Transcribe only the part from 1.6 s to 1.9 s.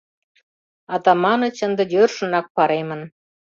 ынде